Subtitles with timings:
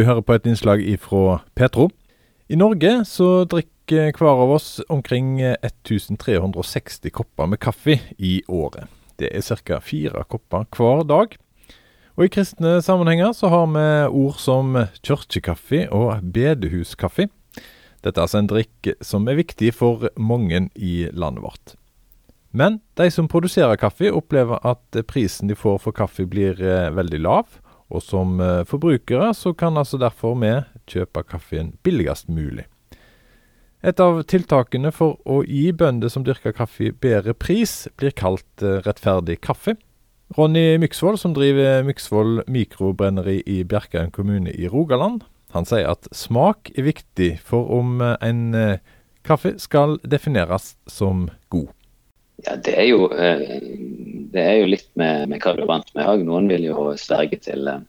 [0.00, 1.90] Vi hører på et innslag ifra Petro.
[2.48, 8.88] I Norge så drikker hver av oss omkring 1360 kopper med kaffe i året.
[9.20, 9.76] Det er ca.
[9.84, 11.36] fire kopper hver dag.
[12.16, 13.84] Og I kristne sammenhenger så har vi
[14.22, 14.72] ord som
[15.04, 17.28] kirkekaffe og bedehuskaffe.
[18.00, 21.76] Dette er altså en drikk som er viktig for mange i landet vårt.
[22.56, 27.20] Men de som produserer kaffe, opplever at prisen de får for kaffe blir eh, veldig
[27.20, 27.59] lav
[27.90, 30.52] og som eh, forbrukere så kan altså derfor vi
[30.90, 32.66] kjøpe kaffen billigst mulig.
[33.82, 38.80] Et av tiltakene for å gi bønder som dyrker kaffe bedre pris, blir kalt eh,
[38.86, 39.76] rettferdig kaffe.
[40.36, 46.70] Ronny Myksvold, som driver Myksvold mikrobrenneri i Bjerkreim kommune i Rogaland, han sier at smak
[46.78, 48.78] er viktig for om eh, en
[49.26, 51.72] kaffe skal defineres som god.
[52.46, 53.40] Ja, det er jo, eh,
[54.32, 56.24] det er jo litt med, med hva du er vant med.
[56.26, 57.82] Noen vil jo sverge til, eh,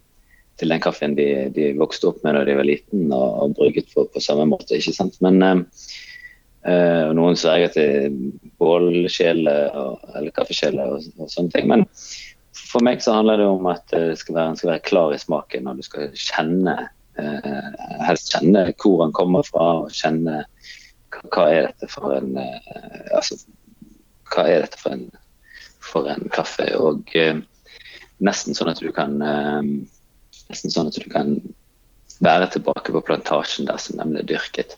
[0.61, 3.91] til den kaffen de, de, vokste opp med da de var liten og, og bruket
[3.93, 4.77] på, på, samme måte.
[4.77, 5.19] ikke sant?
[5.23, 8.17] Men uh, noen sverger til
[8.61, 9.71] bålkjeler
[10.17, 11.69] eller kaffekjeler og, og, sånne ting.
[11.71, 11.85] Men
[12.57, 15.69] for meg så handler det om at det skal være, skal være klar i smaken.
[15.69, 16.77] Og du skal kjenne,
[17.21, 17.71] uh,
[18.07, 20.43] helst kjenne hvor den kommer fra, og kjenne
[21.11, 23.41] hva, er dette for en uh, altså,
[24.31, 25.09] hva er dette for en,
[25.91, 26.67] for en kaffe.
[26.79, 27.41] Og eh,
[28.23, 29.61] nesten sånn at du kan eh,
[30.51, 31.35] nesten sånn at du kan
[32.21, 34.75] være tilbake på plantasjen der som nemlig er dyrket,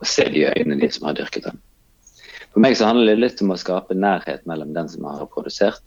[0.00, 1.60] og se de øynene de som har dyrket den.
[2.52, 5.82] For meg så handler det litt om å skape nærhet mellom den som har produsert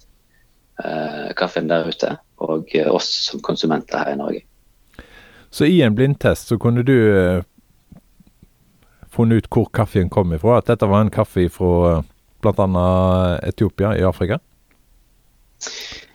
[0.84, 2.14] eh, kaffen der ute,
[2.46, 4.44] og eh, oss som konsumenter her i Norge.
[5.50, 7.42] Så i en blindtest så kunne du eh,
[9.10, 10.60] funnet ut hvor kaffen kom ifra?
[10.60, 12.04] At dette var en kaffe fra
[12.46, 12.86] bl.a.
[13.50, 14.38] Etiopia i Afrika?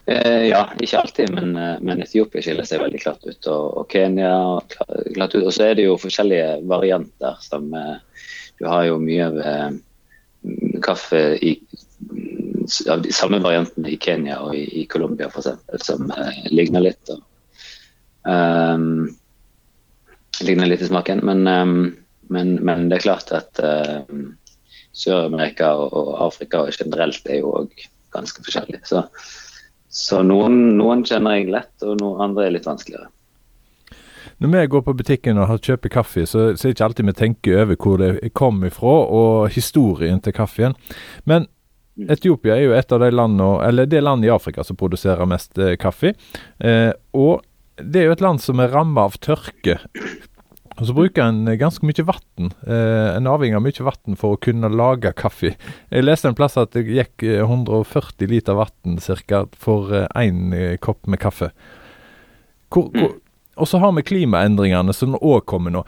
[0.06, 3.46] Eh, ja, ikke alltid, men, eh, men, Etiopia skiller seg veldig klart ut.
[3.48, 4.32] Og, og Kenya
[5.14, 5.46] klart ut.
[5.46, 7.40] Og så er det jo forskjellige varianter.
[7.40, 7.96] som eh,
[8.60, 9.70] Du har jo mye av eh,
[10.84, 11.56] kaffe i,
[12.90, 15.86] av de samme variantene i Kenya og i, i Colombia f.eks.
[15.86, 17.14] som eh, ligner litt.
[17.14, 17.24] Og,
[18.28, 19.08] um,
[20.44, 21.24] ligner litt i smaken.
[21.24, 21.76] Men, um,
[22.28, 24.34] men, men, det er klart at um,
[24.94, 28.80] Sør-Amerika og Afrika generelt er jo òg ganske forskjellig.
[28.88, 29.04] Så,
[29.88, 33.10] så noen, noen, kjenner jeg lett, og noen andre er litt vanskeligere.
[34.42, 37.16] Når vi går på butikken og kjøper kaffe, så, så er det ikke alltid vi
[37.18, 40.74] tenker over hvor det kom ifra, og historien til kaffen.
[41.30, 41.46] Men
[41.94, 42.08] mm.
[42.16, 45.58] Etiopia er jo et av de landene, eller det landet i Afrika som produserer mest
[45.58, 46.16] eh, kaffe.
[46.58, 47.44] Eh, og
[47.78, 49.78] det er jo et land som er rammet av tørke
[50.74, 52.50] og så bruker en ganske mye vann.
[52.66, 55.52] Eh, en avhengig av mye vann for å kunne lage kaffe.
[55.90, 59.44] Jeg leste en plass at det gikk 140 eh, liter vann ca.
[59.54, 61.52] for én eh, eh, kopp med kaffe.
[62.74, 63.20] Hvor, hvor, mm.
[63.54, 65.84] og så har vi klimaendringene som òg kommer nå.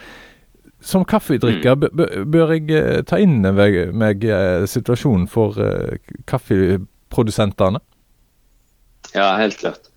[0.86, 2.30] Som kaffedrikker mm.
[2.30, 4.22] bør jeg ta inn meg, meg
[4.70, 5.58] situasjonen for
[6.30, 7.82] kaffeprodusentene?
[9.16, 9.90] Ja, helt klart.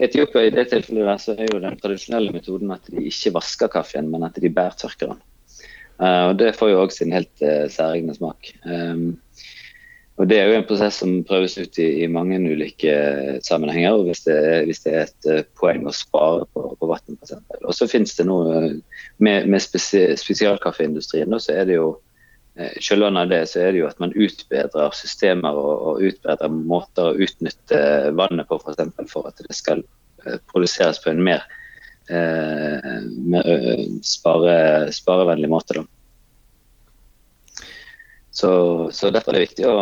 [0.00, 3.34] I Etiopia i det tilfellet der, så er jo den tradisjonelle metoden at de ikke
[3.34, 5.18] vasker kaffen, men at de bærtørker den.
[6.00, 8.54] Uh, og Det får jo òg sin helt uh, særegne smak.
[8.64, 9.18] Um,
[10.16, 12.94] og Det er jo en prosess som prøves ut i, i mange ulike
[13.44, 13.92] sammenhenger.
[13.92, 17.36] og Hvis det, hvis det er et uh, poeng å spare på, på vann f.eks.
[17.60, 18.70] Og så finnes det noe
[19.20, 21.98] med, med spesialkaffeindustrien, så er det jo
[22.58, 26.50] Eh, kjølvannet av det så er det jo at man utbedrer systemer og, og utbedrer
[26.50, 27.80] måter å utnytte
[28.18, 28.82] vannet på, f.eks.
[28.96, 29.84] For, for at det skal
[30.26, 31.46] eh, produseres på en mer,
[32.10, 33.50] eh, mer
[34.06, 35.78] spare, sparevennlig måte.
[35.78, 35.86] Da.
[38.40, 38.50] Så,
[38.94, 39.80] så, derfor er det viktig å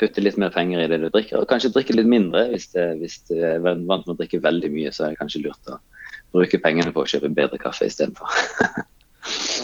[0.00, 1.40] putte litt mer penger i det du drikker.
[1.40, 2.48] Og kanskje drikke litt mindre.
[2.52, 5.44] Hvis, det, hvis du er vant med å drikke veldig mye, så er det kanskje
[5.44, 5.78] lurt å
[6.34, 8.26] bruke pengene på å kjøpe bedre kaffe istedenfor.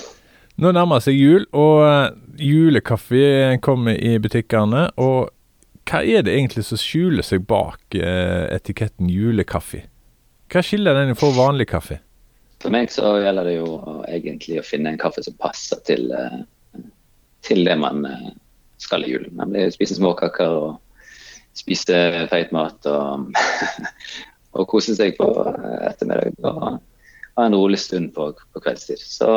[0.63, 2.13] Nå nærmer det seg jul, og eh,
[2.47, 4.85] julekaffe kommer i butikkene.
[5.03, 5.33] Og
[5.89, 9.83] hva er det egentlig som skjuler seg bak eh, etiketten julekaffe?
[10.53, 11.99] Hva skiller den fra vanlig kaffe?
[12.63, 13.73] For meg så gjelder det jo
[14.07, 16.81] egentlig å finne en kaffe som passer til, eh,
[17.43, 18.07] til det man
[18.79, 19.35] skal i julen.
[19.43, 20.73] Nemlig spise småkaker og
[21.59, 23.33] spise feit mat og,
[24.61, 25.33] og kose seg på
[25.89, 26.39] ettermiddagen.
[26.47, 29.03] Og ha en rolig stund på, på kveldstid.
[29.03, 29.33] Så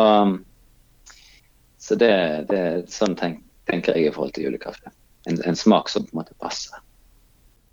[1.85, 2.13] så det,
[2.49, 4.89] det sånn tenk, tenker jeg i forhold til julekaffe.
[5.29, 6.81] En, en, smak som på en måte passer.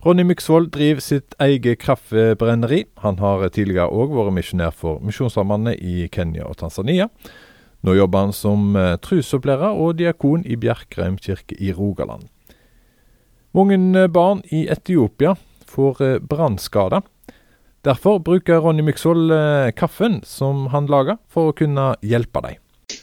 [0.03, 2.83] Ronny Myksvold driver sitt eget kaffebrenneri.
[3.05, 7.09] Han har tidligere òg vært misjonær for Misjonssambandet i Kenya og Tanzania.
[7.87, 12.29] Nå jobber han som eh, trusopplærer og diakon i Bjerkreim kirke i Rogaland.
[13.57, 15.37] Mange barn i Etiopia
[15.71, 17.03] får eh, brannskader.
[17.83, 22.62] Derfor bruker Ronny Myksvold eh, kaffen som han lager, for å kunne hjelpe deg.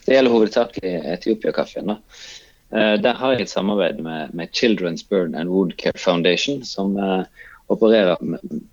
[0.10, 1.92] Det gjelder hovedsakelig Etiopia-kaffen.
[1.94, 6.98] Eh, der har jeg et samarbeid med, med, Children's Burn and Wound Care Foundation, som
[6.98, 7.22] uh,
[7.70, 8.18] opererer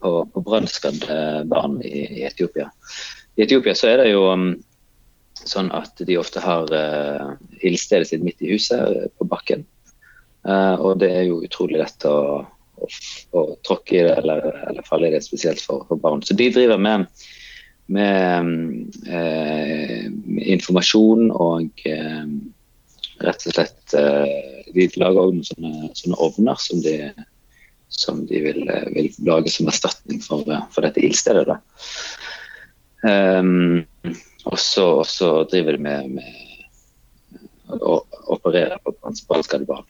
[0.00, 2.71] på, på brannskadde barn i, i, Etiopia.
[3.37, 4.49] I Etiopia så er det jo um,
[5.44, 9.69] sånn at de ofte har uh, ildstedet sitt midt i huset, på bakken.
[10.49, 12.17] Uh, og det er jo utrolig lett å
[12.77, 12.88] å,
[13.37, 16.25] å tråkke i det eller, eller, falle i det, spesielt for, for, barn.
[16.25, 17.06] Så de driver med,
[17.87, 18.49] med
[19.06, 20.06] eh,
[20.55, 22.25] informasjon og eh,
[23.23, 26.97] rett og slett eh, De lager òg sånne, sånne, ovner som de,
[27.88, 30.43] som de vil, vil, lage som erstatning for,
[30.75, 31.56] for dette ildstedet.
[33.06, 33.87] Um,
[34.50, 38.00] og så driver de med, med å
[38.35, 39.87] operere på brannskadebarn.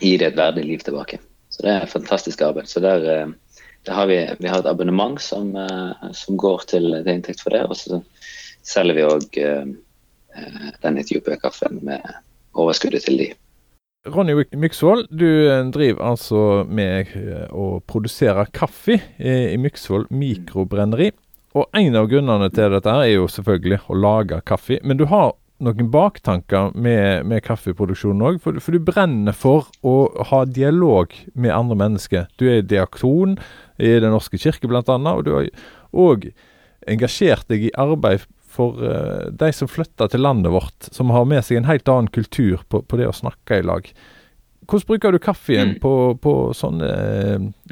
[0.00, 1.18] gi det et verdig liv tilbake.
[1.50, 2.68] Så det er fantastisk arbeid.
[2.68, 3.32] Så eh, der
[3.92, 7.64] har vi, vi, har et abonnement som, eh, som går til, til inntekt for det.
[7.66, 8.00] Og så
[8.66, 9.66] selger vi òg eh,
[10.82, 12.04] den Etiopia-kaffen med
[12.56, 13.28] overskuddet til de.
[14.06, 15.26] Ronny Myksvold, du
[15.74, 16.40] driver altså
[16.70, 17.10] med
[17.50, 21.10] å produsere kaffe i Myksvold mikrobrenneri.
[21.56, 24.78] Og en av grunnene til dette er jo selvfølgelig å lage kaffe.
[24.84, 25.32] Men du har
[25.62, 28.40] noen baktanker med, med kaffeproduksjonen òg?
[28.44, 29.96] For, for, du brenner for å
[30.30, 32.26] ha dialog med andre mennesker.
[32.40, 33.38] Du er diakon
[33.76, 35.48] i Den norske kirke bl.a., og du har
[35.96, 36.30] òg
[36.86, 38.26] engasjert deg i arbeid
[38.56, 42.12] for uh, de som flytter til landet vårt, som har med seg en helt annen
[42.12, 43.88] kultur på, på det å snakke i lag.
[44.66, 45.80] Hvordan bruker du kaffen mm.
[45.82, 45.92] på,
[46.22, 46.92] på sånne,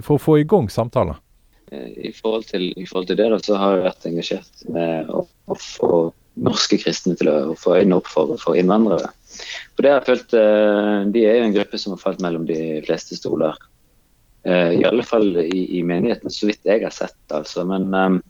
[0.02, 1.18] for å få i gang samtaler?
[1.74, 5.24] I forhold til, i forhold til det da, så har jeg vært engasjert med å,
[5.24, 5.88] å få
[6.54, 9.10] norske kristne til å få øynene opp for, for innvandrere.
[9.74, 12.46] For det har jeg følt, eh, De er jo en gruppe som har falt mellom
[12.48, 13.58] de fleste stoler.
[14.46, 17.18] Eh, I alle fall i, i menigheten, så vidt jeg har sett.
[17.32, 18.20] altså, men um,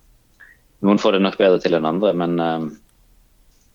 [0.85, 2.69] Noen får det nok bedre til enn andre, men, um,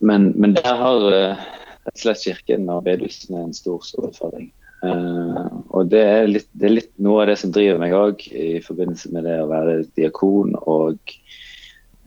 [0.06, 4.52] men, men der har rett og slett Kirken og bedehusene en stor, stor utfordring.
[4.80, 8.24] Uh, og det er, litt, det er, litt, noe av det som driver meg òg,
[8.32, 11.18] i forbindelse med det å være diakon og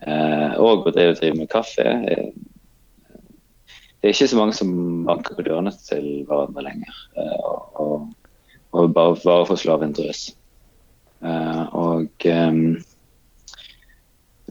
[0.02, 1.84] og å drive, med kaffe.
[1.84, 2.30] Eh,
[4.02, 4.72] det er ikke så mange som
[5.06, 7.02] banker på dørene til hverandre lenger.
[7.18, 7.50] Eh,
[7.82, 8.08] og,
[8.72, 10.24] og bare, bare får slå av en drøs.
[11.78, 12.24] og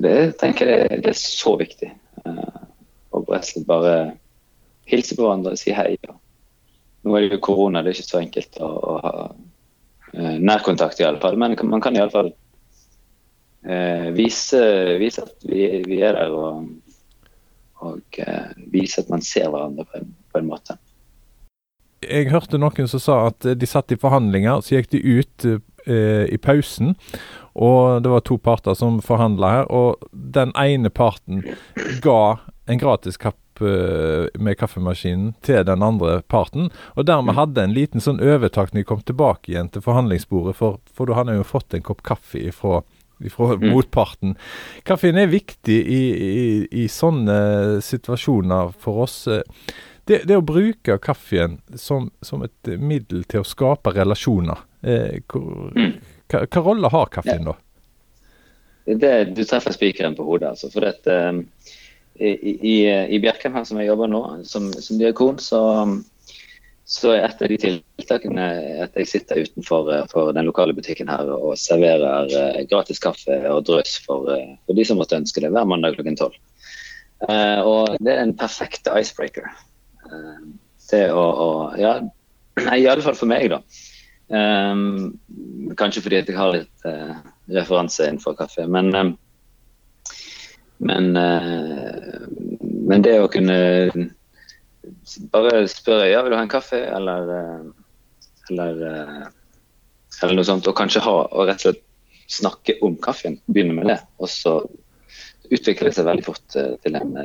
[0.01, 1.89] det tenker jeg det er så viktig.
[3.11, 3.95] Å bare
[4.87, 5.97] hilse på hverandre og si hei.
[7.03, 9.13] Nå er det jo korona, det er ikke så enkelt å, å ha
[10.39, 11.35] nærkontakt i alle fall.
[11.37, 12.40] Men man kan i alle fall eh,
[13.61, 14.61] vise,
[14.97, 16.65] vise, at vi, vi, er der, og,
[17.81, 20.77] og eh, vise at man ser hverandre på en, på en, måte.
[22.01, 26.25] Jeg hørte noen som sa at de satt i forhandlinger, så gikk de ut eh,
[26.25, 26.95] i pausen.
[27.53, 31.43] Og det var to parter som forhandla her, og den ene parten
[32.03, 32.39] ga
[32.71, 36.71] en gratis kapp eh, med kaffemaskinen til den andre parten.
[36.95, 40.79] Og dermed hadde en liten sånn overtak når de kom tilbake igjen til forhandlingsbordet, for,
[40.95, 42.81] for da hadde jo fått en kopp kaffe ifra
[43.29, 43.67] fra mm.
[43.69, 44.35] motparten.
[44.87, 46.43] Kaffen er viktig i, i,
[46.83, 49.17] i, sånne situasjoner for oss.
[50.07, 55.69] Det, det å bruke kaffen som, som, et middel til å skape relasjoner, eh, hvor,
[55.77, 55.91] mm.
[56.31, 57.53] hva, hva, rolle har kaffen ja.
[57.53, 57.59] da?
[58.91, 60.55] Det, du treffer spikeren på hodet.
[60.55, 61.43] altså, for dette, um,
[62.17, 62.75] i, i,
[63.15, 65.61] i Bjerkreim, her som jeg jobber nå, som, som diakon, så
[66.91, 68.45] så er et av de tiltakene
[68.83, 73.63] at jeg sitter utenfor eh, den lokale butikken her og serverer uh, gratis kaffe og
[73.69, 76.35] drøs for, uh, for, de som måtte ønske det, hver mandag klokken tolv.
[77.21, 79.45] Og det er en perfekt icebreaker.
[80.89, 81.99] det å, å Ja,
[82.75, 83.59] i alle fall for meg, da.
[85.77, 86.87] Kanskje fordi jeg har litt
[87.53, 88.65] referanse innenfor kaffe.
[88.65, 88.89] Men,
[90.81, 93.59] men, men det å kunne
[95.33, 99.27] bare spørre ja, vil du ha en kaffe, eller, eh, eller, eh,
[100.23, 100.67] eller noe sånt.
[100.69, 101.83] Og kanskje ha, og rett og slett
[102.31, 103.39] snakke om kaffen.
[103.51, 103.99] Begynne med det.
[104.21, 104.59] Og så
[105.51, 107.15] utvikler det seg veldig fort eh, til en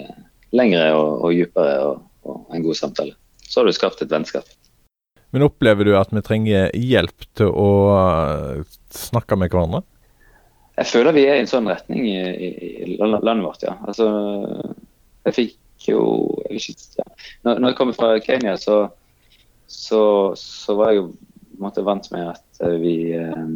[0.57, 3.17] lengre og, og dypere og, og, en god samtale.
[3.47, 4.49] Så har du skapt et vennskap.
[5.35, 7.69] Men opplever du at vi trenger hjelp til å
[8.95, 9.83] snakke med hverandre?
[10.77, 12.21] Jeg føler vi er i en sånn retning i,
[12.85, 13.75] i, landet vårt, ja.
[13.89, 14.07] Altså,
[15.25, 16.03] jeg fikk jo
[16.51, 17.06] jeg ikke.
[17.47, 18.87] Når, jeg kommer fra Kenya, så,
[19.67, 20.01] så,
[20.39, 21.07] så var jeg jo
[21.63, 23.47] måte, vant med at eh, vi eh,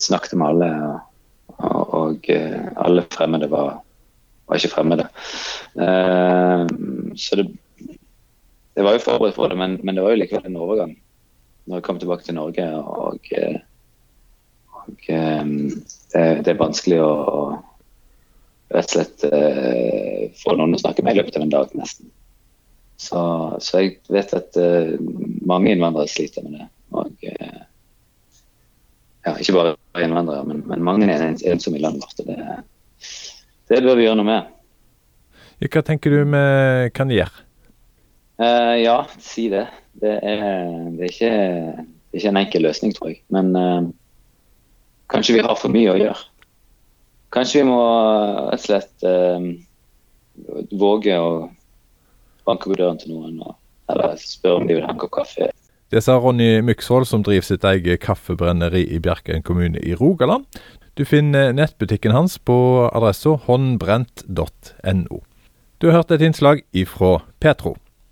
[0.00, 0.70] snakket med alle.
[1.60, 3.80] Og, og eh, alle fremmede var,
[4.48, 5.08] var ikke fremmede.
[5.76, 6.66] Eh,
[7.16, 7.48] så det,
[8.76, 10.94] det var jo forberedt på det, men, men, det var jo likevel en overgang
[11.68, 12.70] når jeg kom tilbake til Norge.
[12.76, 13.66] Og, og
[14.80, 17.10] Og det, det, er vanskelig å
[18.70, 22.10] rett og slett eh, få noen å snakke med i løpet av en dag, nesten.
[23.00, 23.20] Så,
[23.64, 24.96] så jeg vet at uh,
[25.48, 26.66] mange innvandrere sliter med det.
[26.92, 27.60] Og uh,
[29.24, 32.20] ja, ikke bare innvandrere, men, men mange er ensomme i landet vårt.
[32.26, 32.36] det,
[33.70, 34.50] det bør vi gjøre noe med.
[35.60, 36.42] Hva tenker du vi
[36.96, 37.46] kan gjøre?
[38.40, 39.66] Uh, ja, si det.
[40.00, 40.44] Det er,
[40.96, 43.22] det, er ikke, det er, ikke, en enkel løsning, tror jeg.
[43.32, 43.88] Men uh,
[45.12, 46.28] kanskje vi har for mye å gjøre.
[47.32, 47.80] Kanskje vi må
[48.50, 51.32] rett og slett uh, våge å
[52.50, 53.56] banke på døren til noen og,
[53.90, 55.50] eller spørre om de vil ha kaffe.
[55.90, 60.46] Det sa Ronny Myksvold, som driver sitt eget kaffebrenneri i Bjerkreim kommune i Rogaland.
[60.94, 65.18] Du finner nettbutikken hans på adressa håndbrent.no.
[65.80, 67.74] Du har hørt et innslag ifra Petro.